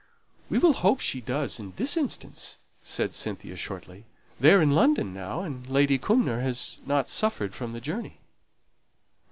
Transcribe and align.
"We 0.49 0.57
will 0.57 0.73
hope 0.73 0.99
she 0.99 1.21
does 1.21 1.59
in 1.59 1.73
this 1.75 1.95
instance," 1.95 2.57
said 2.81 3.13
Cynthia, 3.13 3.55
shortly. 3.55 4.05
"They're 4.39 4.59
in 4.59 4.71
London 4.71 5.13
now, 5.13 5.41
and 5.41 5.67
Lady 5.69 5.99
Cumnor 5.99 6.39
hasn't 6.41 7.07
suffered 7.07 7.53
from 7.53 7.73
the 7.73 7.81
journey." 7.81 8.19